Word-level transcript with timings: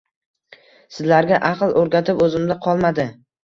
Sizlarga 0.95 1.39
aql 1.51 1.77
o`rgatib 1.85 2.27
o`zimda 2.29 2.61
qolmadi 2.69 3.11